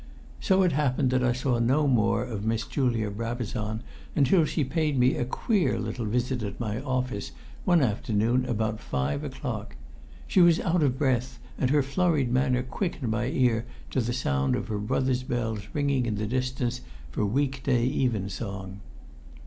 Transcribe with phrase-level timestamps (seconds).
[0.39, 3.83] So it happened that I saw no more of Miss Julia Brabazon
[4.15, 7.33] until she paid me a queer little visit at my office
[7.65, 9.75] one afternoon about five o'clock.
[10.25, 14.55] She was out of breath, and her flurried manner quickened my ear to the sound
[14.55, 16.81] of her brother's bells ringing in the distance
[17.11, 18.79] for week day evensong.